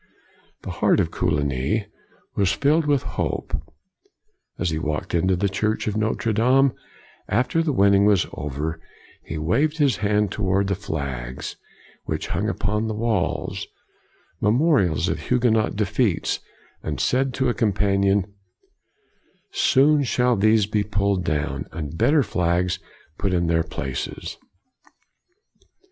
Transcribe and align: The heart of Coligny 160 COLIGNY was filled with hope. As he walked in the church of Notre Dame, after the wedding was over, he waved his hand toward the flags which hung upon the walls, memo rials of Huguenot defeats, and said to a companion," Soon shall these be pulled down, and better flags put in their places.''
The 0.63 0.71
heart 0.71 0.99
of 0.99 1.11
Coligny 1.11 1.81
160 2.33 2.33
COLIGNY 2.33 2.37
was 2.37 2.51
filled 2.53 2.85
with 2.87 3.03
hope. 3.03 3.55
As 4.57 4.71
he 4.71 4.79
walked 4.79 5.13
in 5.13 5.27
the 5.27 5.47
church 5.47 5.85
of 5.85 5.95
Notre 5.95 6.33
Dame, 6.33 6.73
after 7.29 7.61
the 7.61 7.71
wedding 7.71 8.05
was 8.05 8.25
over, 8.33 8.81
he 9.23 9.37
waved 9.37 9.77
his 9.77 9.97
hand 9.97 10.31
toward 10.31 10.69
the 10.69 10.73
flags 10.73 11.55
which 12.05 12.29
hung 12.29 12.49
upon 12.49 12.87
the 12.87 12.95
walls, 12.95 13.67
memo 14.41 14.71
rials 14.71 15.07
of 15.07 15.19
Huguenot 15.27 15.75
defeats, 15.75 16.39
and 16.81 16.99
said 16.99 17.31
to 17.35 17.47
a 17.49 17.53
companion," 17.53 18.33
Soon 19.51 20.01
shall 20.01 20.35
these 20.35 20.65
be 20.65 20.83
pulled 20.83 21.23
down, 21.23 21.65
and 21.71 21.95
better 21.95 22.23
flags 22.23 22.79
put 23.19 23.33
in 23.35 23.45
their 23.45 23.61
places.'' 23.61 24.39